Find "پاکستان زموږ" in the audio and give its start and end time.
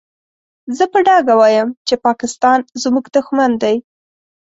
2.05-3.05